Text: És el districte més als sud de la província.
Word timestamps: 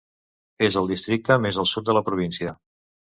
És 0.67 0.77
el 0.81 0.89
districte 0.93 1.37
més 1.43 1.59
als 1.65 1.75
sud 1.77 1.89
de 1.91 1.97
la 1.99 2.03
província. 2.09 2.57